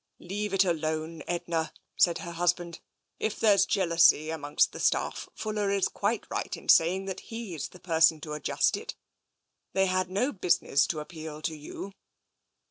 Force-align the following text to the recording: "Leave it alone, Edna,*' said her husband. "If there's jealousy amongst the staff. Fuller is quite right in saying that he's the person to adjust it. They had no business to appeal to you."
"Leave 0.19 0.51
it 0.51 0.65
alone, 0.65 1.21
Edna,*' 1.27 1.71
said 1.95 2.17
her 2.17 2.31
husband. 2.31 2.79
"If 3.19 3.39
there's 3.39 3.67
jealousy 3.67 4.31
amongst 4.31 4.71
the 4.71 4.79
staff. 4.79 5.29
Fuller 5.35 5.69
is 5.69 5.87
quite 5.87 6.25
right 6.27 6.57
in 6.57 6.69
saying 6.69 7.05
that 7.05 7.19
he's 7.29 7.67
the 7.67 7.79
person 7.79 8.19
to 8.21 8.33
adjust 8.33 8.75
it. 8.77 8.95
They 9.73 9.85
had 9.85 10.09
no 10.09 10.31
business 10.31 10.87
to 10.87 11.01
appeal 11.01 11.43
to 11.43 11.55
you." 11.55 11.93